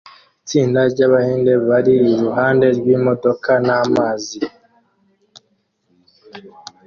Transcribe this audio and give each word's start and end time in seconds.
Itsinda 0.43 0.79
ryabahinde 0.93 1.53
bari 1.67 1.93
iruhande 2.13 2.67
rwimodoka 2.77 3.51
namazi 3.65 4.39